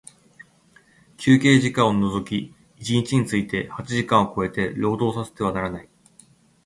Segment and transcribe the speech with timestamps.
[1.17, 5.89] 休憩時間を除き一日について八時間を超えて、労働させてはならない。